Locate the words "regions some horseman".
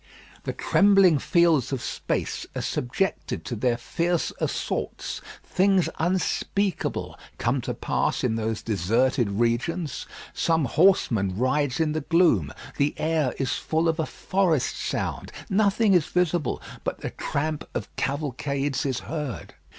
9.29-11.37